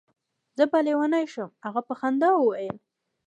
[0.57, 1.49] زه به لېونی شم.
[1.65, 2.77] هغه په خندا وویل.